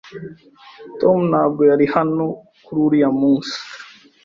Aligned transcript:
Tom 0.99 1.17
ntabwo 1.31 1.61
yari 1.69 1.85
hano 1.95 2.25
kuri 2.63 2.79
uriya 2.85 3.09
munsi. 3.19 3.55